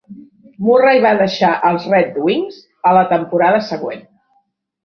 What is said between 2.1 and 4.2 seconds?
Wings a la temporada següent.